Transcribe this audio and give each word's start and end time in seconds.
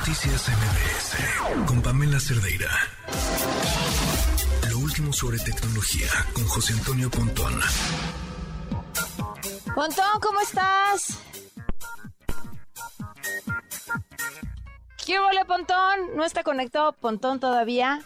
Noticias 0.00 0.48
MBS 0.48 1.66
con 1.66 1.82
Pamela 1.82 2.18
Cerdeira. 2.18 2.70
Lo 4.70 4.78
último 4.78 5.12
sobre 5.12 5.38
tecnología 5.38 6.08
con 6.32 6.44
José 6.46 6.72
Antonio 6.72 7.10
Pontón. 7.10 7.52
Pontón, 9.74 10.20
¿cómo 10.22 10.40
estás? 10.40 11.18
¿Qué 15.04 15.20
huele, 15.20 15.44
Pontón? 15.44 16.16
¿No 16.16 16.24
está 16.24 16.44
conectado 16.44 16.92
Pontón 16.94 17.38
todavía? 17.38 18.00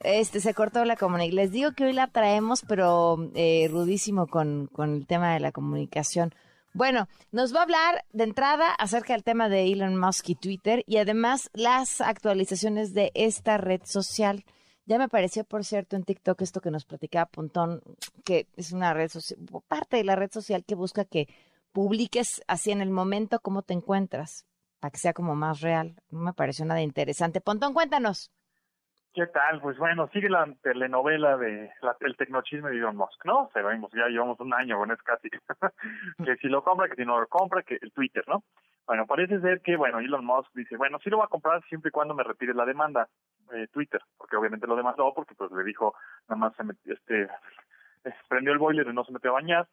Este, 0.00 0.40
se 0.40 0.54
cortó 0.54 0.84
la 0.84 0.96
comunicación. 0.96 1.36
Les 1.36 1.52
digo 1.52 1.70
que 1.70 1.84
hoy 1.84 1.92
la 1.92 2.08
traemos, 2.08 2.62
pero 2.66 3.30
eh, 3.36 3.68
rudísimo 3.70 4.26
con, 4.26 4.66
con 4.72 4.96
el 4.96 5.06
tema 5.06 5.34
de 5.34 5.38
la 5.38 5.52
comunicación. 5.52 6.34
Bueno, 6.76 7.08
nos 7.32 7.54
va 7.54 7.60
a 7.60 7.62
hablar 7.62 8.04
de 8.12 8.24
entrada 8.24 8.70
acerca 8.70 9.14
del 9.14 9.24
tema 9.24 9.48
de 9.48 9.72
Elon 9.72 9.98
Musk 9.98 10.28
y 10.28 10.34
Twitter 10.34 10.84
y 10.86 10.98
además 10.98 11.48
las 11.54 12.02
actualizaciones 12.02 12.92
de 12.92 13.12
esta 13.14 13.56
red 13.56 13.80
social. 13.86 14.44
Ya 14.84 14.98
me 14.98 15.08
pareció, 15.08 15.44
por 15.44 15.64
cierto, 15.64 15.96
en 15.96 16.04
TikTok 16.04 16.42
esto 16.42 16.60
que 16.60 16.70
nos 16.70 16.84
platicaba 16.84 17.30
Pontón, 17.30 17.80
que 18.26 18.46
es 18.58 18.72
una 18.72 18.92
red 18.92 19.08
social, 19.08 19.40
parte 19.66 19.96
de 19.96 20.04
la 20.04 20.16
red 20.16 20.30
social 20.30 20.66
que 20.66 20.74
busca 20.74 21.06
que 21.06 21.28
publiques 21.72 22.42
así 22.46 22.72
en 22.72 22.82
el 22.82 22.90
momento 22.90 23.40
cómo 23.40 23.62
te 23.62 23.72
encuentras, 23.72 24.44
para 24.78 24.90
que 24.90 24.98
sea 24.98 25.14
como 25.14 25.34
más 25.34 25.62
real. 25.62 25.96
No 26.10 26.20
me 26.20 26.34
pareció 26.34 26.66
nada 26.66 26.82
interesante. 26.82 27.40
Pontón, 27.40 27.72
cuéntanos. 27.72 28.30
¿Qué 29.16 29.26
tal? 29.28 29.62
Pues 29.62 29.78
bueno, 29.78 30.10
sigue 30.12 30.28
la 30.28 30.46
telenovela 30.62 31.38
de 31.38 31.70
la, 31.80 31.96
el 32.00 32.18
tecnochisme 32.18 32.68
de 32.68 32.76
Elon 32.76 32.98
Musk, 32.98 33.24
¿no? 33.24 33.48
Sabemos, 33.54 33.90
ya 33.92 34.08
llevamos 34.08 34.38
un 34.40 34.52
año 34.52 34.76
con 34.76 34.90
es 34.90 35.02
casi. 35.02 35.30
que 36.22 36.36
si 36.36 36.48
lo 36.48 36.62
compra, 36.62 36.86
que 36.86 36.96
si 36.96 37.06
no 37.06 37.18
lo 37.18 37.26
compra, 37.26 37.62
que 37.62 37.78
el 37.80 37.92
Twitter, 37.92 38.22
¿no? 38.28 38.44
Bueno, 38.86 39.06
parece 39.06 39.40
ser 39.40 39.62
que, 39.62 39.74
bueno, 39.76 40.00
Elon 40.00 40.22
Musk 40.22 40.52
dice, 40.52 40.76
bueno, 40.76 40.98
sí 41.02 41.08
lo 41.08 41.16
va 41.16 41.24
a 41.24 41.28
comprar 41.28 41.64
siempre 41.64 41.88
y 41.88 41.92
cuando 41.92 42.14
me 42.14 42.24
retire 42.24 42.52
la 42.52 42.66
demanda 42.66 43.08
eh, 43.54 43.68
Twitter, 43.72 44.02
porque 44.18 44.36
obviamente 44.36 44.66
lo 44.66 44.76
demandó, 44.76 45.14
porque 45.14 45.34
pues 45.34 45.50
le 45.50 45.64
dijo, 45.64 45.94
nada 46.28 46.38
más 46.38 46.54
se 46.54 46.64
metió, 46.64 46.92
este, 46.92 47.26
prendió 48.28 48.52
el 48.52 48.58
boiler 48.58 48.86
y 48.86 48.92
no 48.92 49.02
se 49.02 49.12
metió 49.12 49.30
a 49.30 49.40
bañar, 49.40 49.66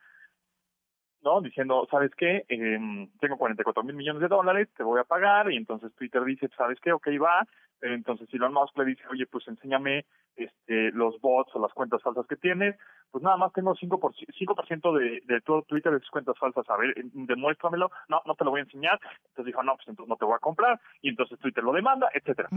¿no? 1.24 1.42
Diciendo, 1.42 1.88
¿sabes 1.90 2.12
qué? 2.16 2.46
Eh, 2.50 3.08
tengo 3.20 3.38
44 3.38 3.84
mil 3.84 3.96
millones 3.96 4.22
de 4.22 4.28
dólares, 4.28 4.70
te 4.76 4.84
voy 4.84 5.00
a 5.00 5.04
pagar, 5.04 5.52
y 5.52 5.58
entonces 5.58 5.94
Twitter 5.96 6.24
dice, 6.24 6.50
¿sabes 6.58 6.80
qué? 6.82 6.92
Ok, 6.92 7.08
va, 7.22 7.48
entonces 7.82 8.34
Elon 8.34 8.54
Musk 8.54 8.78
le 8.78 8.86
dice, 8.86 9.04
oye, 9.10 9.26
pues 9.26 9.48
enséñame 9.48 10.06
este, 10.36 10.92
los 10.92 11.20
bots 11.20 11.54
o 11.56 11.60
las 11.60 11.74
cuentas 11.74 12.02
falsas 12.02 12.26
que 12.28 12.36
tienes, 12.36 12.76
pues 13.12 13.24
nada 13.24 13.38
más 13.38 13.52
tengo 13.54 13.76
5%, 13.76 14.00
por, 14.00 14.14
5 14.16 14.94
de, 14.94 15.22
de 15.26 15.42
todo 15.42 15.62
Twitter 15.64 15.92
de 15.92 16.00
sus 16.00 16.10
cuentas 16.10 16.38
falsas, 16.40 16.68
a 16.70 16.78
ver, 16.78 16.96
demuéstramelo, 17.14 17.92
no, 18.08 18.22
no 18.26 18.36
te 18.36 18.44
lo 18.44 18.52
voy 18.52 18.62
a 18.62 18.64
enseñar, 18.64 19.00
entonces 19.28 19.46
dijo, 19.46 19.64
no, 19.64 19.76
pues 19.76 19.88
entonces 19.88 20.10
no 20.10 20.16
te 20.16 20.26
voy 20.26 20.36
a 20.36 20.40
comprar, 20.40 20.80
y 21.02 21.10
entonces 21.10 21.38
Twitter 21.40 21.64
lo 21.64 21.74
demanda, 21.74 22.10
etcétera. 22.14 22.50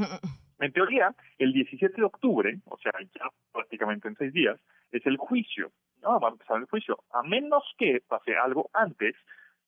En 0.59 0.73
teoría, 0.73 1.15
el 1.39 1.53
17 1.53 1.95
de 1.97 2.05
octubre, 2.05 2.59
o 2.67 2.79
sea, 2.79 2.93
ya 3.15 3.29
prácticamente 3.53 4.09
en 4.09 4.17
seis 4.17 4.33
días, 4.33 4.59
es 4.91 5.05
el 5.07 5.17
juicio, 5.19 5.71
¿no? 6.07 6.21
Va 6.21 6.29
a 6.29 6.33
empezar 6.33 6.57
el 6.59 6.67
juicio, 6.67 6.99
a 7.13 7.23
menos 7.23 7.65
que 7.77 8.01
pase 8.07 8.37
algo 8.37 8.71
antes, 8.73 9.17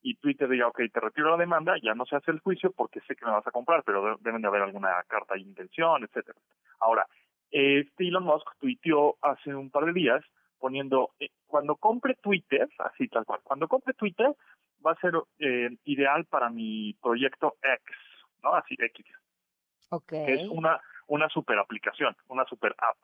y 0.01 0.15
Twitter 0.15 0.49
diga, 0.49 0.69
ok, 0.69 0.81
te 0.93 1.01
retiro 1.01 1.31
la 1.31 1.37
demanda, 1.37 1.75
ya 1.83 1.95
no 1.95 2.07
se 2.07 2.17
hace 2.17 2.31
el 2.31 2.39
juicio 2.39 2.71
porque 2.73 3.01
sé 3.01 3.17
que 3.17 3.25
me 3.25 3.33
vas 3.33 3.47
a 3.47 3.51
comprar, 3.51 3.83
pero 3.83 4.17
deben 4.21 4.41
de 4.41 4.49
haber 4.49 4.63
alguna 4.63 5.03
carta 5.09 5.35
de 5.35 5.41
intención, 5.41 6.05
etcétera. 6.05 6.39
Ahora, 6.79 7.07
este 7.51 8.07
Elon 8.07 8.25
Musk 8.25 8.47
tuiteó 8.61 9.17
hace 9.21 9.55
un 9.55 9.71
par 9.71 9.87
de 9.87 9.93
días 9.93 10.25
poniendo, 10.59 11.11
eh, 11.19 11.31
cuando 11.47 11.77
compre 11.77 12.15
Twitter, 12.23 12.69
así 12.79 13.09
tal 13.09 13.25
cual, 13.25 13.41
cuando 13.43 13.67
compre 13.67 13.95
Twitter 13.95 14.33
va 14.85 14.93
a 14.93 15.01
ser 15.01 15.15
eh, 15.41 15.71
ideal 15.85 16.25
para 16.27 16.49
mi 16.49 16.95
proyecto 17.03 17.57
X, 17.61 17.97
¿no? 18.45 18.55
Así, 18.55 18.77
X. 18.79 19.07
Ok. 19.91 20.13
es 20.13 20.49
una, 20.49 20.81
una 21.09 21.29
super 21.29 21.59
aplicación, 21.59 22.15
una 22.29 22.45
super 22.45 22.75
app. 22.79 22.99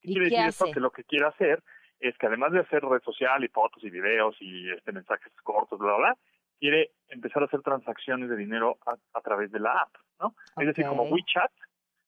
¿Qué 0.00 0.12
quiere 0.12 0.24
decir 0.26 0.46
esto? 0.46 0.72
Que 0.72 0.80
lo 0.80 0.92
que 0.92 1.04
quiere 1.04 1.26
hacer 1.26 1.62
es 2.00 2.16
que 2.18 2.26
además 2.26 2.52
de 2.52 2.60
hacer 2.60 2.82
red 2.82 3.02
social 3.02 3.42
y 3.44 3.48
fotos 3.48 3.82
y 3.82 3.90
videos 3.90 4.36
y 4.40 4.70
este 4.70 4.92
mensajes 4.92 5.32
cortos, 5.42 5.78
bla, 5.78 5.88
bla, 5.88 5.98
bla, 5.98 6.18
quiere 6.58 6.92
empezar 7.08 7.42
a 7.42 7.46
hacer 7.46 7.62
transacciones 7.62 8.28
de 8.28 8.36
dinero 8.36 8.78
a, 8.86 9.20
través 9.20 9.50
de 9.50 9.60
la 9.60 9.72
app, 9.72 9.94
¿no? 10.20 10.34
Es 10.58 10.66
decir, 10.66 10.86
como 10.86 11.04
WeChat, 11.04 11.52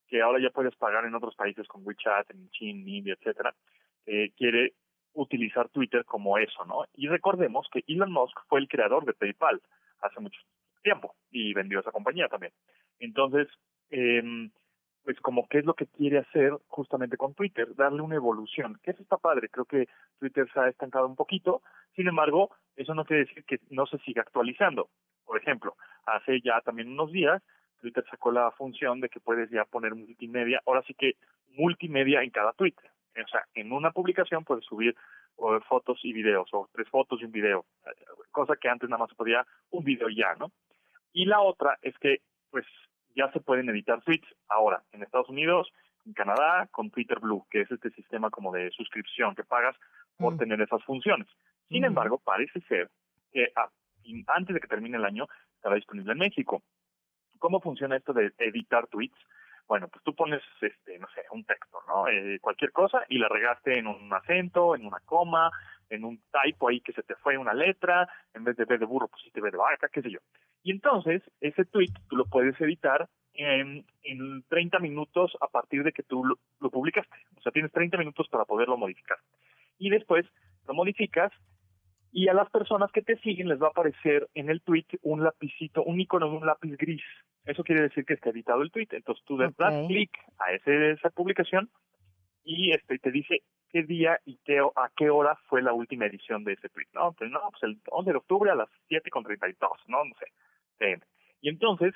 que 0.09 0.23
ahora 0.23 0.41
ya 0.41 0.51
puedes 0.51 0.75
pagar 0.77 1.05
en 1.05 1.15
otros 1.15 1.35
países 1.37 1.67
con 1.69 1.87
WeChat, 1.87 2.31
en 2.31 2.51
China, 2.51 2.83
India, 2.91 3.15
etcétera, 3.15 3.55
eh, 4.07 4.33
quiere 4.37 4.75
utilizar 5.13 5.69
Twitter 5.69 6.05
como 6.05 6.39
eso, 6.39 6.65
¿no? 6.65 6.85
Y 6.95 7.09
recordemos 7.09 7.69
que 7.73 7.85
Elon 7.87 8.13
Musk 8.13 8.37
fue 8.49 8.61
el 8.61 8.69
creador 8.69 9.05
de 9.05 9.15
PayPal 9.15 9.61
hace 10.03 10.21
mucho 10.21 10.41
tiempo 10.83 11.15
y 11.31 11.53
vendió 11.53 11.81
esa 11.81 11.93
compañía 11.93 12.29
también. 12.29 12.53
Entonces, 12.99 13.49
eh, 13.91 14.51
pues 15.05 15.19
como 15.21 15.49
qué 15.49 15.59
es 15.59 15.65
lo 15.65 15.75
que 15.75 15.87
quiere 15.87 16.19
hacer 16.19 16.53
justamente 16.69 17.17
con 17.17 17.35
Twitter, 17.35 17.75
darle 17.75 18.03
una 18.03 18.17
evolución, 18.17 18.79
que 18.83 18.91
eso 18.91 19.03
está 19.03 19.17
padre, 19.17 19.49
creo 19.49 19.65
que 19.65 19.89
Twitter 20.19 20.49
se 20.53 20.61
ha 20.61 20.69
estancado 20.69 21.07
un 21.07 21.17
poquito, 21.17 21.63
sin 21.97 22.07
embargo, 22.09 22.51
eso 22.77 22.95
no 22.95 23.05
quiere 23.05 23.25
decir 23.25 23.45
que 23.45 23.61
no 23.71 23.87
se 23.87 23.99
siga 23.99 24.23
actualizando. 24.23 24.91
Por 25.25 25.39
ejemplo, 25.39 25.77
hace 26.07 26.41
ya 26.41 26.61
también 26.61 26.89
unos 26.89 27.13
días, 27.13 27.43
Twitter 27.81 28.05
sacó 28.11 28.31
la 28.31 28.51
función 28.51 29.01
de 29.01 29.09
que 29.09 29.21
puedes 29.21 29.49
ya 29.51 29.65
poner 29.65 29.95
multimedia, 29.95 30.61
ahora 30.67 30.83
sí 30.83 30.95
que 30.95 31.15
multimedia 31.49 32.23
en 32.23 32.31
cada 32.31 32.53
tweet. 32.53 32.75
O 33.25 33.29
sea, 33.29 33.45
en 33.55 33.73
una 33.73 33.91
publicación 33.91 34.45
puedes 34.45 34.65
subir 34.65 34.95
fotos 35.69 35.99
y 36.03 36.13
videos, 36.13 36.49
o 36.53 36.69
tres 36.73 36.89
fotos 36.89 37.21
y 37.21 37.25
un 37.25 37.33
video, 37.33 37.65
cosa 38.31 38.57
que 38.57 38.69
antes 38.69 38.89
nada 38.91 39.05
más 39.05 39.15
podía 39.15 39.47
un 39.71 39.83
video 39.83 40.09
ya, 40.11 40.35
¿no? 40.35 40.53
Y 41.13 41.25
la 41.25 41.41
otra 41.41 41.79
es 41.81 41.97
que, 41.99 42.21
pues, 42.51 42.67
ya 43.15 43.31
se 43.33 43.41
pueden 43.41 43.69
editar 43.69 44.03
tweets 44.03 44.29
ahora 44.49 44.83
en 44.93 45.03
Estados 45.03 45.29
Unidos, 45.29 45.73
en 46.07 46.13
Canadá, 46.13 46.69
con 46.71 46.91
Twitter 46.91 47.19
Blue, 47.21 47.47
que 47.51 47.63
es 47.63 47.71
este 47.71 47.91
sistema 47.91 48.31
como 48.31 48.53
de 48.53 48.71
suscripción 48.71 49.35
que 49.35 49.45
pagas 49.45 49.77
por 50.17 50.35
mm. 50.35 50.39
tener 50.39 50.61
esas 50.61 50.83
funciones. 50.85 51.27
Sin 51.69 51.85
embargo, 51.85 52.19
parece 52.19 52.61
ser 52.63 52.91
que 53.33 53.53
antes 54.27 54.55
de 54.55 54.61
que 54.61 54.69
termine 54.69 54.97
el 54.97 55.05
año 55.05 55.27
estará 55.55 55.77
disponible 55.77 56.13
en 56.13 56.19
México. 56.19 56.63
¿Cómo 57.39 57.61
funciona 57.61 57.97
esto 57.97 58.13
de 58.13 58.33
editar 58.39 58.87
tweets? 58.89 59.17
Bueno, 59.69 59.89
pues 59.89 60.03
tú 60.03 60.15
pones, 60.15 60.43
este, 60.61 60.99
no 60.99 61.07
sé, 61.15 61.23
un 61.31 61.45
texto, 61.45 61.79
¿no? 61.87 62.09
Eh, 62.09 62.41
cualquier 62.41 62.73
cosa 62.73 63.05
y 63.09 63.19
la 63.19 63.29
regaste 63.29 63.79
en 63.79 63.87
un 63.87 64.13
acento, 64.13 64.75
en 64.75 64.85
una 64.85 64.99
coma, 65.05 65.51
en 65.91 66.05
un 66.05 66.23
typo 66.31 66.69
ahí 66.69 66.81
que 66.81 66.93
se 66.93 67.03
te 67.03 67.15
fue 67.17 67.37
una 67.37 67.53
letra, 67.53 68.09
en 68.33 68.45
vez 68.45 68.57
de 68.57 68.65
B 68.65 68.79
de 68.79 68.87
burro 68.87 69.09
pusiste 69.09 69.41
B 69.41 69.51
de 69.51 69.57
vaca, 69.57 69.89
qué 69.93 70.03
sé 70.03 70.11
yo. 70.11 70.21
Y 70.63 70.71
entonces, 70.71 71.23
ese 71.41 71.65
tweet 71.65 71.93
tú 72.09 72.17
lo 72.17 72.27
puedes 72.27 72.59
editar 72.61 73.09
en, 73.35 73.85
en 74.03 74.43
30 74.49 74.79
minutos 74.79 75.37
a 75.41 75.49
partir 75.49 75.83
de 75.83 75.93
que 75.93 76.03
tú 76.03 76.25
lo, 76.25 76.37
lo, 76.61 76.71
publicaste. 76.71 77.17
O 77.37 77.43
sea, 77.43 77.53
tienes 77.53 77.73
30 77.73 77.97
minutos 77.99 78.29
para 78.29 78.45
poderlo 78.45 78.77
modificar. 78.77 79.19
Y 79.79 79.91
después 79.91 80.27
lo 80.67 80.75
modificas 80.75 81.33
y 82.13 82.29
a 82.29 82.35
las 82.35 82.51
personas 82.51 82.91
que 82.93 83.03
te 83.03 83.17
siguen 83.19 83.49
les 83.49 83.61
va 83.61 83.69
a 83.69 83.71
aparecer 83.71 84.29
en 84.35 84.51
el 84.51 84.63
tweet 84.63 84.87
un 85.03 85.23
lapicito, 85.23 85.85
un 85.85 86.01
icono 86.01 86.29
de 86.29 86.37
un 86.37 86.47
lápiz 86.47 86.77
gris. 86.77 87.03
Eso 87.45 87.63
quiere 87.63 87.83
decir 87.83 88.05
que 88.05 88.15
está 88.15 88.31
editado 88.31 88.63
el 88.63 88.71
tweet. 88.71 88.89
Entonces 88.91 89.25
tú 89.25 89.37
das 89.37 89.55
clic 89.87 90.11
a 90.39 90.53
ese, 90.53 90.93
esa 90.93 91.11
publicación 91.11 91.71
y 92.45 92.73
este 92.73 92.99
te 92.99 93.11
dice 93.11 93.43
qué 93.71 93.83
día 93.83 94.19
y 94.25 94.39
qué, 94.45 94.59
a 94.59 94.91
qué 94.97 95.11
hora 95.11 95.37
fue 95.49 95.63
la 95.63 95.73
última 95.73 96.07
edición 96.07 96.45
de 96.45 96.55
ese 96.55 96.69
tweet, 96.69 96.89
¿no? 96.93 97.13
Pues 97.13 97.31
no, 97.31 97.41
pues 97.51 97.63
el 97.63 97.81
11 97.91 98.11
de 98.11 98.17
octubre 98.17 98.51
a 98.51 98.55
las 98.55 98.69
7.32, 98.89 99.57
¿no? 99.87 100.05
No 100.05 100.15
sé. 100.19 100.99
y 101.41 101.49
entonces, 101.49 101.95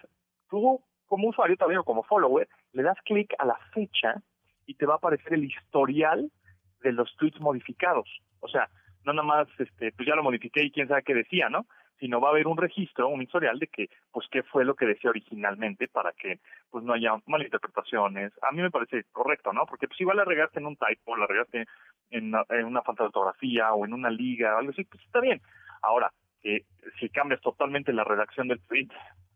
tú 0.48 0.82
como 1.06 1.28
usuario 1.28 1.56
también 1.56 1.78
o 1.78 1.84
como 1.84 2.02
follower, 2.02 2.48
le 2.72 2.82
das 2.82 2.98
clic 3.04 3.34
a 3.38 3.44
la 3.44 3.56
fecha 3.72 4.22
y 4.66 4.74
te 4.74 4.86
va 4.86 4.94
a 4.94 4.96
aparecer 4.96 5.34
el 5.34 5.44
historial 5.44 6.30
de 6.82 6.92
los 6.92 7.14
tweets 7.16 7.40
modificados. 7.40 8.08
O 8.40 8.48
sea, 8.48 8.68
no 9.04 9.12
nada 9.12 9.26
más, 9.26 9.48
este, 9.58 9.92
pues 9.92 10.08
ya 10.08 10.14
lo 10.14 10.22
modifiqué 10.22 10.62
y 10.62 10.70
quién 10.70 10.88
sabe 10.88 11.02
qué 11.02 11.14
decía, 11.14 11.48
¿no? 11.48 11.66
Sino 12.04 12.20
va 12.20 12.28
a 12.28 12.32
haber 12.32 12.46
un 12.46 12.58
registro, 12.58 13.08
un 13.08 13.22
historial 13.22 13.58
de 13.58 13.68
que, 13.68 13.88
pues, 14.12 14.28
qué 14.30 14.42
fue 14.42 14.66
lo 14.66 14.74
que 14.74 14.84
decía 14.84 15.08
originalmente 15.08 15.88
para 15.88 16.12
que, 16.12 16.38
pues, 16.68 16.84
no 16.84 16.92
haya 16.92 17.14
malinterpretaciones. 17.24 18.30
A 18.42 18.52
mí 18.52 18.60
me 18.60 18.70
parece 18.70 19.04
correcto, 19.10 19.54
¿no? 19.54 19.64
Porque, 19.64 19.88
pues, 19.88 19.98
igual 20.02 20.18
la 20.18 20.26
regaste 20.26 20.58
en 20.58 20.66
un 20.66 20.76
typo, 20.76 21.16
la 21.16 21.26
regaste 21.26 21.64
en, 22.10 22.34
en 22.50 22.64
una 22.66 22.82
falta 22.82 23.04
de 23.04 23.06
ortografía 23.06 23.72
o 23.72 23.86
en 23.86 23.94
una 23.94 24.10
liga 24.10 24.54
o 24.54 24.58
algo 24.58 24.72
así, 24.72 24.84
pues 24.84 25.02
está 25.02 25.20
bien. 25.20 25.40
Ahora, 25.80 26.12
eh, 26.42 26.66
si 27.00 27.08
cambias 27.08 27.40
totalmente 27.40 27.90
la 27.94 28.04
redacción 28.04 28.48
del 28.48 28.60
tweet 28.66 28.88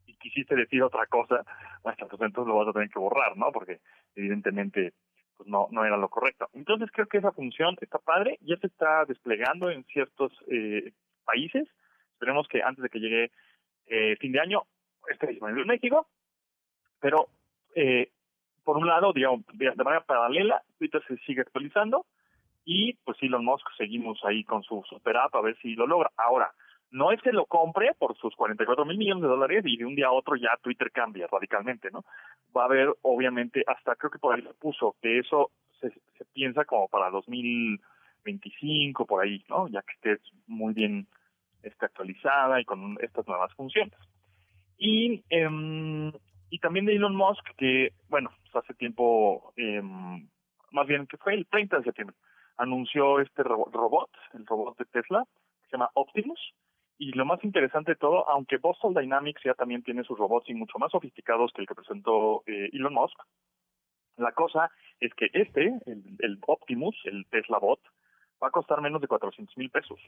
y 0.04 0.14
quisiste 0.19 0.54
decir 0.54 0.82
otra 0.82 1.06
cosa, 1.06 1.44
pues 1.82 1.96
entonces 2.20 2.46
lo 2.46 2.56
vas 2.56 2.69
a 2.69 2.72
tener 2.75 2.90
que 2.90 2.98
borrar, 2.98 3.34
¿no? 3.38 3.50
Porque 3.50 3.81
evidentemente 4.14 4.93
pues 5.38 5.48
no, 5.48 5.69
no 5.70 5.84
era 5.87 5.96
lo 5.96 6.08
correcto. 6.10 6.48
Entonces 6.52 6.90
creo 6.93 7.06
que 7.06 7.19
esa 7.19 7.32
función 7.32 7.76
está 7.81 7.98
padre, 7.98 8.38
ya 8.43 8.56
se 8.58 8.66
está 8.66 9.06
desplegando 9.06 9.70
en 9.70 9.84
ciertos 9.84 10.32
eh, 10.48 10.93
países. 11.25 11.66
Esperemos 12.19 12.49
que 12.49 12.65
antes 12.65 12.82
de 12.82 12.88
que 12.88 12.99
llegue 12.99 13.31
eh, 13.87 14.17
fin 14.17 14.32
de 14.32 14.41
año 14.41 14.65
esté 15.09 15.29
disponible 15.29 15.62
en 15.62 15.69
México, 15.69 16.09
pero 17.00 17.29
eh, 17.76 18.11
por 18.65 18.76
un 18.76 18.88
lado, 18.88 19.12
digamos, 19.12 19.44
de 19.55 19.73
manera 19.76 20.05
paralela, 20.05 20.61
Twitter 20.79 21.00
se 21.06 21.17
sigue 21.19 21.43
actualizando 21.43 22.06
y 22.65 22.94
pues 23.05 23.17
Elon 23.23 23.44
Musk 23.44 23.69
seguimos 23.76 24.19
ahí 24.25 24.43
con 24.43 24.65
su 24.65 24.82
super 24.88 25.17
app 25.17 25.37
a 25.37 25.43
ver 25.43 25.56
si 25.62 25.76
lo 25.76 25.87
logra. 25.87 26.11
Ahora, 26.17 26.53
no 26.91 27.12
es 27.12 27.23
que 27.23 27.31
lo 27.31 27.47
compre 27.47 27.94
por 27.97 28.17
sus 28.17 28.35
44 28.35 28.85
mil 28.85 28.99
millones 28.99 29.23
de 29.23 29.29
dólares 29.29 29.62
y 29.65 29.76
de 29.76 29.85
un 29.85 29.94
día 29.94 30.09
a 30.09 30.12
otro 30.12 30.35
ya 30.35 30.59
Twitter 30.61 30.91
cambia 30.91 31.29
radicalmente, 31.31 31.93
¿no? 31.93 32.05
Va 32.56 32.62
a 32.62 32.65
haber, 32.65 32.93
obviamente, 33.03 33.62
hasta 33.65 33.94
creo 33.94 34.11
que 34.11 34.19
por 34.19 34.35
ahí 34.35 34.43
se 34.43 34.55
puso 34.55 34.97
que 35.00 35.20
eso 35.20 35.53
se, 35.81 35.91
se 35.91 36.25
piensa 36.32 36.65
como 36.65 36.88
para 36.88 37.11
2025, 37.11 39.06
por 39.06 39.23
ahí, 39.23 39.44
¿no? 39.49 39.69
Ya 39.69 39.82
que 39.82 39.93
esté 39.93 40.19
muy 40.49 40.75
bien 40.75 41.06
esté 41.62 41.87
actualizada 41.87 42.60
y 42.60 42.64
con 42.64 42.96
estas 43.00 43.26
nuevas 43.26 43.52
funciones. 43.55 43.99
Y, 44.76 45.25
eh, 45.31 46.12
y 46.50 46.58
también 46.60 46.87
de 46.87 46.94
Elon 46.94 47.16
Musk, 47.16 47.44
que, 47.56 47.90
bueno, 48.08 48.31
pues 48.43 48.64
hace 48.64 48.75
tiempo, 48.75 49.52
eh, 49.56 49.82
más 50.70 50.87
bien 50.87 51.06
que 51.06 51.16
fue 51.16 51.34
el 51.34 51.46
30 51.46 51.78
de 51.78 51.84
septiembre, 51.84 52.16
anunció 52.56 53.20
este 53.20 53.43
robot, 53.43 54.10
el 54.34 54.46
robot 54.46 54.78
de 54.78 54.84
Tesla, 54.87 55.25
que 55.62 55.69
se 55.70 55.72
llama 55.72 55.90
Optimus, 55.94 56.40
y 56.99 57.12
lo 57.12 57.25
más 57.25 57.43
interesante 57.44 57.93
de 57.93 57.96
todo, 57.96 58.28
aunque 58.28 58.56
Boston 58.58 58.94
Dynamics 58.94 59.43
ya 59.44 59.55
también 59.55 59.82
tiene 59.82 60.02
sus 60.02 60.19
robots 60.19 60.49
y 60.49 60.55
mucho 60.55 60.78
más 60.78 60.90
sofisticados 60.90 61.52
que 61.52 61.60
el 61.62 61.69
que 61.69 61.75
presentó 61.76 62.43
eh, 62.46 62.70
Elon 62.72 62.94
Musk, 62.94 63.19
la 64.16 64.32
cosa 64.32 64.70
es 64.99 65.14
que 65.14 65.31
este, 65.32 65.78
el, 65.87 66.16
el, 66.19 66.38
Optimus, 66.46 66.96
el 67.05 67.25
Tesla 67.31 67.58
Bot, 67.58 67.81
va 68.43 68.49
a 68.49 68.52
costar 68.52 68.81
menos 68.81 69.00
de 69.00 69.08
400 69.08 69.56
mil 69.56 69.70
pesos. 69.70 69.99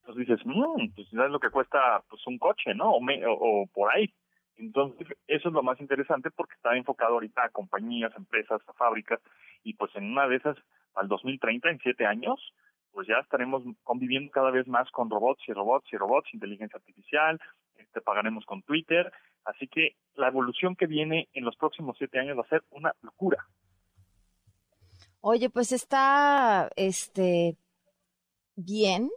Entonces 0.00 0.26
dices, 0.26 0.46
mmm, 0.46 0.88
pues 0.94 1.06
es 1.08 1.12
lo 1.12 1.40
que 1.40 1.50
cuesta 1.50 2.02
pues 2.08 2.26
un 2.26 2.38
coche, 2.38 2.74
¿no? 2.74 2.92
O, 2.92 3.00
o, 3.00 3.66
por 3.66 3.94
ahí. 3.94 4.12
Entonces, 4.56 5.08
eso 5.26 5.48
es 5.48 5.54
lo 5.54 5.62
más 5.62 5.80
interesante 5.80 6.30
porque 6.30 6.54
está 6.54 6.76
enfocado 6.76 7.14
ahorita 7.14 7.44
a 7.44 7.48
compañías, 7.48 8.12
empresas, 8.16 8.60
a 8.66 8.72
fábricas, 8.74 9.20
y 9.64 9.72
pues 9.74 9.94
en 9.96 10.04
una 10.12 10.28
de 10.28 10.36
esas, 10.36 10.56
al 10.94 11.08
2030, 11.08 11.70
en 11.70 11.78
siete 11.78 12.04
años, 12.04 12.52
pues 12.92 13.08
ya 13.08 13.18
estaremos 13.18 13.62
conviviendo 13.84 14.30
cada 14.30 14.50
vez 14.50 14.66
más 14.68 14.90
con 14.90 15.08
robots 15.08 15.42
y 15.48 15.52
robots 15.52 15.90
y 15.92 15.96
robots, 15.96 16.34
inteligencia 16.34 16.76
artificial, 16.76 17.40
este, 17.76 18.00
pagaremos 18.02 18.44
con 18.44 18.62
Twitter, 18.62 19.10
así 19.44 19.66
que 19.66 19.96
la 20.14 20.28
evolución 20.28 20.76
que 20.76 20.86
viene 20.86 21.28
en 21.32 21.44
los 21.44 21.56
próximos 21.56 21.96
siete 21.96 22.18
años 22.18 22.36
va 22.36 22.42
a 22.42 22.48
ser 22.48 22.62
una 22.70 22.92
locura. 23.00 23.46
Oye, 25.22 25.50
pues 25.50 25.72
está, 25.72 26.70
este, 26.76 27.56
bien, 28.64 29.10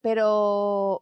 pero, 0.00 1.00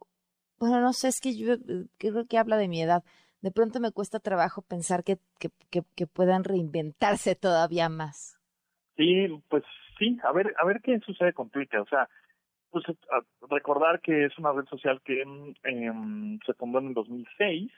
bueno, 0.59 0.81
no 0.81 0.93
sé, 0.93 1.09
es 1.09 1.21
que 1.21 1.37
yo 1.37 1.55
creo 1.97 2.25
que 2.27 2.37
habla 2.37 2.57
de 2.57 2.67
mi 2.67 2.81
edad. 2.81 3.03
De 3.41 3.51
pronto 3.51 3.79
me 3.79 3.91
cuesta 3.91 4.19
trabajo 4.19 4.63
pensar 4.63 5.03
que, 5.03 5.17
que, 5.39 5.49
que, 5.95 6.07
puedan 6.07 6.43
reinventarse 6.43 7.35
todavía 7.35 7.87
más. 7.87 8.39
Sí, 8.95 9.27
pues 9.47 9.63
sí, 9.99 10.17
a 10.23 10.31
ver, 10.31 10.53
a 10.59 10.65
ver 10.65 10.81
qué 10.81 10.99
sucede 10.99 11.33
con 11.33 11.49
Twitter. 11.51 11.79
O 11.79 11.85
sea, 11.85 12.09
pues 12.71 12.83
recordar 13.49 14.01
que 14.01 14.25
es 14.25 14.37
una 14.39 14.51
red 14.51 14.65
social 14.65 15.01
que 15.05 15.21
eh, 15.21 16.39
se 16.45 16.53
fundó 16.55 16.79
en 16.79 16.87
el 16.87 16.93
2006 16.95 17.71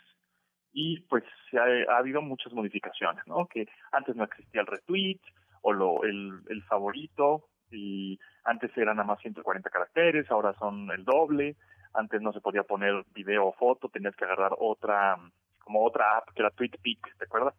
y 0.71 1.01
pues 1.01 1.25
ha, 1.53 1.93
ha, 1.93 1.97
habido 1.97 2.21
muchas 2.21 2.53
modificaciones, 2.53 3.27
¿no? 3.27 3.47
Que 3.47 3.67
antes 3.91 4.15
no 4.15 4.23
existía 4.23 4.61
el 4.61 4.67
retweet 4.67 5.19
o 5.61 5.73
lo, 5.73 6.03
el, 6.03 6.39
el 6.47 6.63
favorito 6.63 7.48
y 7.71 8.19
antes 8.43 8.75
eran 8.77 8.97
nada 8.97 9.07
más 9.07 9.19
140 9.19 9.69
caracteres, 9.69 10.29
ahora 10.31 10.53
son 10.53 10.89
el 10.91 11.03
doble. 11.05 11.55
Antes 11.93 12.21
no 12.21 12.31
se 12.33 12.41
podía 12.41 12.63
poner 12.63 13.03
video 13.13 13.47
o 13.47 13.53
foto, 13.53 13.89
tenías 13.89 14.15
que 14.15 14.25
agarrar 14.25 14.51
otra, 14.59 15.17
como 15.59 15.83
otra 15.83 16.17
app 16.17 16.29
que 16.33 16.41
era 16.41 16.51
TweetPic, 16.51 17.17
¿te 17.17 17.25
acuerdas? 17.25 17.55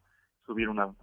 Subir 0.46 0.68
una, 0.68 0.94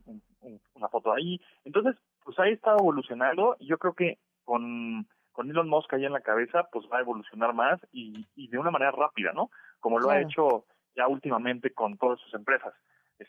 una 0.74 0.88
foto 0.88 1.14
ahí. 1.14 1.40
Entonces, 1.66 1.96
pues 2.24 2.38
ahí 2.40 2.54
está 2.54 2.72
evolucionando 2.72 3.56
y 3.60 3.68
yo 3.68 3.78
creo 3.78 3.94
que 3.94 4.18
con, 4.46 5.08
con 5.32 5.50
Elon 5.50 5.70
Musk 5.70 5.94
ahí 5.94 6.06
en 6.06 6.14
la 6.14 6.22
cabeza, 6.22 6.68
pues 6.72 6.86
va 6.92 6.98
a 6.98 7.02
evolucionar 7.02 7.54
más 7.54 7.80
y, 7.92 8.26
y 8.36 8.48
de 8.48 8.58
una 8.58 8.72
manera 8.72 8.92
rápida, 8.92 9.34
¿no? 9.34 9.50
Como 9.80 10.00
lo 10.00 10.10
ha 10.10 10.22
hecho 10.22 10.66
ya 10.96 11.08
últimamente 11.08 11.74
con 11.74 11.98
todas 11.98 12.20
sus 12.20 12.34
empresas. 12.34 12.74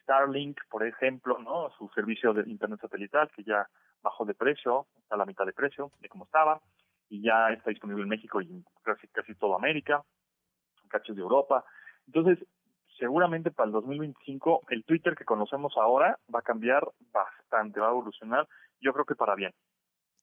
Starlink, 0.03 0.59
por 0.71 0.87
ejemplo, 0.87 1.39
¿no? 1.39 1.71
Su 1.79 1.89
servicio 1.95 2.33
de 2.33 2.49
internet 2.49 2.81
satelital 2.81 3.31
que 3.31 3.43
ya 3.45 3.69
bajó 4.03 4.25
de 4.25 4.35
precio, 4.35 4.87
a 5.11 5.17
la 5.17 5.27
mitad 5.27 5.47
de 5.47 5.53
precio 5.53 5.93
de 6.01 6.09
como 6.09 6.25
estaba 6.25 6.61
y 7.09 7.23
ya 7.23 7.51
está 7.51 7.71
disponible 7.71 8.03
en 8.03 8.09
México 8.09 8.41
y 8.41 8.65
casi 8.83 9.09
casi 9.09 9.35
toda 9.35 9.57
América, 9.57 10.03
cachos 10.89 11.17
de 11.17 11.23
Europa. 11.23 11.65
Entonces, 12.07 12.39
seguramente 12.99 13.51
para 13.51 13.69
el 13.69 13.73
2025 13.73 14.65
el 14.71 14.85
Twitter 14.85 15.15
que 15.15 15.25
conocemos 15.25 15.75
ahora 15.77 16.19
va 16.35 16.41
a 16.41 16.43
cambiar 16.43 16.89
bastante, 17.13 17.81
va 17.81 17.89
a 17.89 17.93
evolucionar 17.93 18.49
yo 18.81 18.93
creo 18.93 19.05
que 19.05 19.15
para 19.15 19.35
bien. 19.35 19.53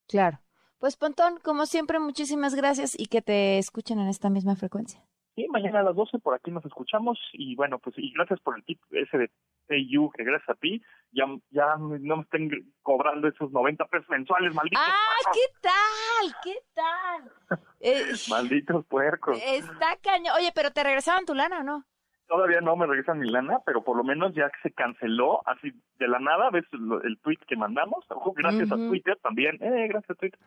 Claro. 0.07 0.39
Pues 0.79 0.97
Pontón, 0.97 1.39
como 1.43 1.65
siempre, 1.65 1.99
muchísimas 1.99 2.53
gracias 2.53 2.99
y 2.99 3.07
que 3.07 3.21
te 3.21 3.57
escuchen 3.57 3.99
en 3.99 4.07
esta 4.07 4.29
misma 4.29 4.55
frecuencia. 4.55 5.01
Sí, 5.35 5.47
mañana 5.49 5.81
a 5.81 5.83
las 5.83 5.95
12 5.95 6.19
por 6.19 6.33
aquí 6.33 6.49
nos 6.49 6.65
escuchamos 6.65 7.19
y 7.33 7.55
bueno, 7.55 7.77
pues 7.79 7.97
y 7.97 8.13
gracias 8.13 8.39
por 8.39 8.57
el 8.57 8.63
tip 8.63 8.79
ese 8.91 9.17
de 9.17 9.31
PayU, 9.67 10.09
que 10.11 10.23
gracias 10.23 10.49
a 10.49 10.59
ti 10.59 10.81
ya, 11.11 11.25
ya 11.49 11.75
no 11.77 12.17
me 12.17 12.23
estén 12.23 12.49
cobrando 12.81 13.27
esos 13.27 13.51
90 13.51 13.85
pesos 13.85 14.07
mensuales, 14.09 14.55
malditos 14.55 14.81
¡Ah, 14.81 15.31
qué 15.33 15.59
tal! 15.61 16.35
¿Qué 16.43 16.55
tal? 16.73 17.59
Eh, 17.81 18.13
malditos 18.31 18.83
puercos. 18.87 19.37
Está 19.45 19.95
caño. 20.01 20.33
Oye, 20.35 20.51
pero 20.55 20.71
¿te 20.71 20.83
regresaban 20.83 21.23
tu 21.23 21.35
lana 21.35 21.59
o 21.59 21.63
no? 21.63 21.85
Todavía 22.27 22.59
no 22.59 22.75
me 22.75 22.87
regresan 22.87 23.19
mi 23.19 23.29
lana, 23.29 23.59
pero 23.63 23.83
por 23.83 23.95
lo 23.95 24.03
menos 24.03 24.33
ya 24.33 24.49
que 24.49 24.69
se 24.69 24.71
canceló 24.73 25.47
así 25.47 25.71
de 25.99 26.07
la 26.07 26.17
nada, 26.17 26.49
ves 26.49 26.65
el, 26.71 27.19
tweet 27.19 27.37
que 27.47 27.55
mandamos, 27.55 28.03
gracias 28.35 28.71
a 28.71 28.75
Twitter 28.75 29.19
también, 29.21 29.61
eh, 29.61 29.87
gracias 29.87 30.09
a 30.09 30.15
Twitter, 30.15 30.39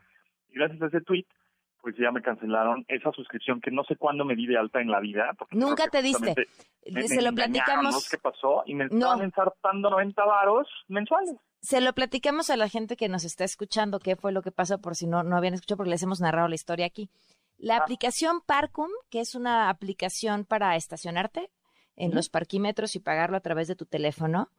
gracias 0.49 0.83
a 0.83 0.87
ese 0.87 1.01
tweet, 1.03 1.27
pues 1.81 1.97
ya 1.97 2.11
me 2.11 2.23
cancelaron 2.23 2.85
esa 2.89 3.13
suscripción 3.13 3.61
que 3.61 3.71
no 3.71 3.85
sé 3.85 3.97
cuándo 3.97 4.25
me 4.25 4.35
di 4.35 4.47
de 4.47 4.59
alta 4.59 4.81
en 4.81 4.91
la 4.91 5.01
vida. 5.01 5.31
Nunca 5.53 5.89
te 5.89 6.03
diste. 6.03 6.35
se 6.85 7.23
lo 7.23 7.33
platicamos. 7.33 8.09
¿Qué 8.09 8.19
pasó? 8.19 8.63
Y 8.67 8.75
me 8.75 8.85
estaban 8.85 9.23
ensartando 9.23 9.91
90 9.91 10.25
varos 10.25 10.69
mensuales. 10.89 11.37
Se 11.61 11.81
lo 11.81 11.93
platicamos 11.93 12.51
a 12.51 12.57
la 12.57 12.69
gente 12.69 12.97
que 12.97 13.09
nos 13.09 13.25
está 13.25 13.45
escuchando, 13.45 13.99
qué 13.99 14.17
fue 14.17 14.33
lo 14.33 14.43
que 14.43 14.53
pasó, 14.53 14.81
por 14.81 14.95
si 14.95 15.07
no, 15.07 15.25
no 15.25 15.37
habían 15.37 15.55
escuchado, 15.55 15.79
porque 15.79 15.91
les 15.91 16.03
hemos 16.03 16.21
narrado 16.21 16.49
la 16.49 16.55
historia 16.55 16.87
aquí. 16.87 17.11
La 17.57 17.77
ah. 17.77 17.81
aplicación 17.81 18.41
Parcum, 18.47 18.91
que 19.11 19.21
es 19.21 19.35
una 19.35 19.69
aplicación 19.69 20.45
para 20.45 20.77
estacionarte, 20.77 21.51
en 21.99 22.15
los 22.15 22.29
parquímetros 22.29 22.95
y 22.95 23.01
pagarlo 23.01 23.37
a 23.37 23.41
través 23.41 23.67
de 23.67 23.75
tu 23.75 23.85
teléfono, 23.85 24.51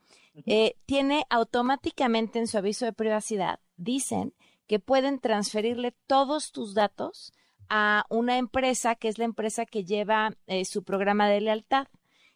eh, 0.46 0.76
tiene 0.86 1.24
automáticamente 1.30 2.38
en 2.38 2.48
su 2.48 2.58
aviso 2.58 2.86
de 2.86 2.94
privacidad, 2.94 3.62
dicen 3.78 4.34
que 4.70 4.80
pueden 4.80 5.20
transferirle 5.20 5.96
todos 6.06 6.52
tus 6.52 6.76
datos 6.76 7.34
a 7.70 8.06
una 8.10 8.38
empresa 8.38 8.94
que 8.94 9.08
es 9.08 9.18
la 9.18 9.26
empresa 9.26 9.66
que 9.66 9.84
lleva 9.84 10.32
eh, 10.46 10.64
su 10.64 10.84
programa 10.84 11.28
de 11.28 11.42
lealtad. 11.42 11.88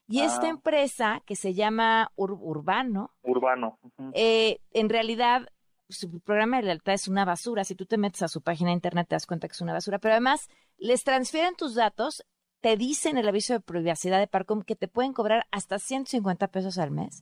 Y 0.07 0.21
esta 0.21 0.47
ah. 0.47 0.49
empresa, 0.49 1.21
que 1.27 1.35
se 1.35 1.53
llama 1.53 2.11
Urbano, 2.15 3.11
Urbano. 3.21 3.79
Eh, 4.13 4.57
en 4.71 4.89
realidad 4.89 5.47
su 5.89 6.19
programa 6.21 6.57
de 6.57 6.63
lealtad 6.63 6.95
es 6.95 7.07
una 7.07 7.23
basura. 7.23 7.63
Si 7.63 7.75
tú 7.75 7.85
te 7.85 7.99
metes 7.99 8.23
a 8.23 8.27
su 8.27 8.41
página 8.41 8.71
de 8.71 8.75
internet 8.75 9.07
te 9.07 9.15
das 9.15 9.27
cuenta 9.27 9.47
que 9.47 9.53
es 9.53 9.61
una 9.61 9.73
basura. 9.73 9.99
Pero 9.99 10.13
además 10.13 10.49
les 10.77 11.03
transfieren 11.03 11.55
tus 11.55 11.75
datos 11.75 12.25
te 12.63 12.77
dicen 12.77 13.17
el 13.17 13.27
aviso 13.27 13.51
de 13.51 13.59
privacidad 13.59 14.19
de 14.19 14.27
Parcom 14.27 14.61
que 14.61 14.77
te 14.77 14.87
pueden 14.87 15.11
cobrar 15.11 15.45
hasta 15.51 15.79
150 15.79 16.47
pesos 16.47 16.77
al 16.77 16.91
mes. 16.91 17.21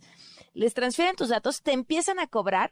Les 0.53 0.75
transfieren 0.75 1.15
tus 1.15 1.29
datos, 1.29 1.63
te 1.63 1.73
empiezan 1.73 2.19
a 2.19 2.27
cobrar 2.27 2.69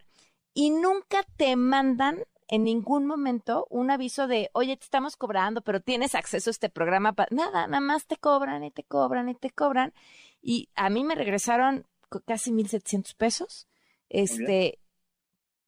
y 0.59 0.71
nunca 0.71 1.23
te 1.37 1.55
mandan 1.55 2.25
en 2.49 2.65
ningún 2.65 3.05
momento 3.05 3.65
un 3.69 3.91
aviso 3.91 4.27
de, 4.27 4.49
oye, 4.51 4.75
te 4.75 4.83
estamos 4.83 5.15
cobrando, 5.15 5.61
pero 5.61 5.79
tienes 5.79 6.15
acceso 6.15 6.49
a 6.49 6.51
este 6.51 6.67
programa. 6.67 7.15
Nada, 7.31 7.65
nada 7.67 7.79
más 7.79 8.07
te 8.07 8.17
cobran 8.17 8.65
y 8.65 8.69
te 8.69 8.83
cobran 8.83 9.29
y 9.29 9.35
te 9.35 9.51
cobran. 9.51 9.93
Y 10.41 10.67
a 10.75 10.89
mí 10.89 11.05
me 11.05 11.15
regresaron 11.15 11.87
casi 12.25 12.51
1.700 12.51 13.15
pesos. 13.15 13.69
Este, 14.09 14.79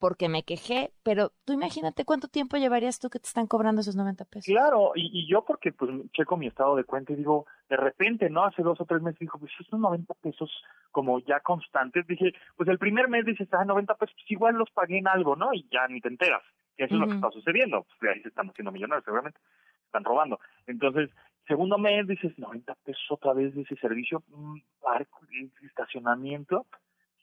porque 0.02 0.30
me 0.30 0.42
quejé, 0.42 0.92
pero 1.04 1.32
tú 1.46 1.54
imagínate 1.54 2.06
cuánto 2.06 2.28
tiempo 2.28 2.58
llevarías 2.58 3.00
tú 3.00 3.12
que 3.12 3.20
te 3.20 3.28
están 3.28 3.46
cobrando 3.46 3.82
esos 3.82 3.96
90 3.96 4.26
pesos. 4.26 4.46
Claro, 4.46 4.94
y, 4.96 5.12
y 5.14 5.32
yo 5.32 5.46
porque 5.46 5.72
pues 5.72 5.92
checo 6.12 6.38
mi 6.38 6.48
estado 6.48 6.76
de 6.76 6.84
cuenta 6.84 7.14
y 7.14 7.18
digo, 7.18 7.46
de 7.70 7.78
repente, 7.78 8.28
¿no? 8.28 8.44
Hace 8.44 8.64
dos 8.64 8.82
o 8.82 8.86
tres 8.86 9.04
meses 9.04 9.20
dijo, 9.20 9.38
pues 9.38 9.52
esos 9.60 9.80
90 9.80 10.12
pesos 10.16 10.52
como 10.90 11.20
ya 11.20 11.40
constantes, 11.42 12.08
dije, 12.08 12.34
pues 12.58 12.68
el 12.68 12.80
primer 12.80 13.10
mes 13.10 13.26
dices, 13.26 13.48
ah, 13.52 13.64
90 13.64 13.94
pesos, 13.94 14.16
pues 14.16 14.32
igual 14.32 14.56
los 14.56 14.72
pagué 14.72 14.98
en 14.98 15.08
algo, 15.08 15.36
¿no? 15.36 15.54
Y 15.54 15.68
ya 15.72 15.88
ni 15.88 16.02
te 16.02 16.08
enteras, 16.08 16.42
que 16.76 16.86
eso 16.86 16.96
es 16.96 17.00
lo 17.00 17.08
que 17.08 17.14
está 17.14 17.30
sucediendo, 17.30 17.86
pues 18.00 18.12
ahí 18.12 18.22
se 18.24 18.30
están 18.30 18.50
haciendo 18.50 18.72
millonarios 18.72 19.06
seguramente, 19.06 19.40
están 19.86 20.04
robando. 20.04 20.40
Entonces, 20.66 21.12
segundo 21.48 21.78
mes 21.78 22.08
dices, 22.08 22.38
90 22.40 22.74
pesos 22.84 23.06
otra 23.12 23.34
vez 23.34 23.54
de 23.54 23.62
ese 23.62 23.76
servicio, 23.76 24.24
un 24.32 24.64
barco, 24.82 25.22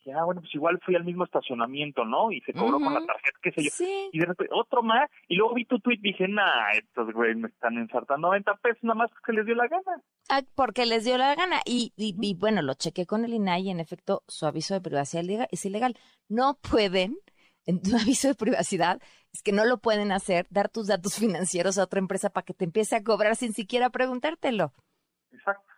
estacionamiento, 0.08 0.20
ah, 0.20 0.24
bueno, 0.24 0.40
pues 0.40 0.54
igual 0.54 0.80
fui 0.84 0.94
al 0.94 1.04
mismo 1.04 1.24
estacionamiento, 1.24 2.04
¿no? 2.04 2.30
Y 2.32 2.40
se 2.42 2.52
cobró 2.52 2.78
con 2.78 2.94
la 2.94 3.04
tarjeta, 3.04 3.38
qué 3.42 3.52
sé 3.52 3.62
yo. 3.62 4.08
Y 4.12 4.18
de 4.18 4.26
repente, 4.26 4.52
otro 4.54 4.82
más, 4.82 5.10
y 5.28 5.36
luego 5.36 5.54
vi 5.54 5.64
tu 5.64 5.78
tweet 5.80 5.98
y 5.98 6.12
dije, 6.12 6.28
nah, 6.28 6.70
estos 6.72 7.12
güey 7.12 7.34
me 7.34 7.48
están 7.48 7.76
ensartando 7.76 8.28
90 8.28 8.54
pesos 8.56 8.82
nada 8.82 8.94
más 8.94 9.10
porque 9.10 9.32
les 9.32 9.46
dio 9.46 9.54
la 9.54 9.68
gana. 9.68 10.02
Ah, 10.28 10.42
porque 10.54 10.86
les 10.86 11.04
dio 11.04 11.18
la 11.18 11.34
gana. 11.34 11.60
Y, 11.64 11.92
y, 11.96 12.34
bueno, 12.34 12.62
lo 12.62 12.74
chequé 12.74 13.06
con 13.06 13.24
el 13.24 13.34
INAI 13.34 13.62
y 13.62 13.70
en 13.70 13.80
efecto 13.80 14.22
su 14.28 14.46
aviso 14.46 14.74
de 14.74 14.80
privacidad 14.80 15.48
es 15.50 15.64
ilegal. 15.64 15.96
No 16.28 16.58
pueden, 16.70 17.16
en 17.66 17.82
tu 17.82 17.90
aviso 17.96 18.28
de 18.28 18.34
privacidad, 18.34 19.00
es 19.32 19.42
que 19.42 19.52
no 19.52 19.64
lo 19.64 19.78
pueden 19.78 20.12
hacer, 20.12 20.46
dar 20.50 20.68
tus 20.68 20.86
datos 20.86 21.18
financieros 21.18 21.78
a 21.78 21.84
otra 21.84 21.98
empresa 21.98 22.30
para 22.30 22.44
que 22.44 22.54
te 22.54 22.64
empiece 22.64 22.96
a 22.96 23.04
cobrar 23.04 23.36
sin 23.36 23.52
siquiera 23.52 23.90
preguntártelo. 23.90 24.72
Exacto. 25.30 25.68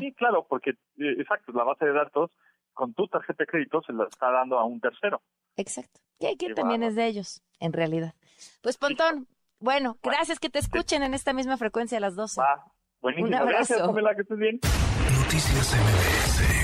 Sí, 0.00 0.12
claro, 0.14 0.44
porque, 0.48 0.70
eh, 0.70 1.14
exacto, 1.18 1.52
la 1.52 1.62
base 1.62 1.84
de 1.84 1.92
datos 1.92 2.32
con 2.78 2.94
tu 2.94 3.06
de 3.38 3.46
crédito 3.46 3.80
se 3.82 3.92
la 3.92 4.04
está 4.04 4.30
dando 4.30 4.58
a 4.58 4.64
un 4.64 4.80
tercero. 4.80 5.22
Exacto. 5.56 6.00
Y 6.18 6.36
que 6.36 6.54
también 6.54 6.82
es 6.82 6.94
de 6.94 7.06
ellos, 7.06 7.42
en 7.60 7.72
realidad. 7.72 8.14
Pues 8.60 8.76
Pontón, 8.76 9.28
bueno, 9.60 9.98
gracias 10.02 10.38
que 10.40 10.50
te 10.50 10.58
escuchen 10.58 11.02
en 11.02 11.14
esta 11.14 11.32
misma 11.32 11.56
frecuencia 11.56 11.98
a 11.98 12.00
las 12.00 12.16
12. 12.16 12.40
Va. 12.40 12.64
Buenísimo. 13.00 13.28
Un 13.28 13.34
abrazo. 13.34 13.74
Gracias, 13.74 13.82
Pamela, 13.82 14.14
que 14.14 14.22
estés 14.22 14.38
bien. 14.38 14.60
Noticias 14.60 15.74
MBS 15.74 16.57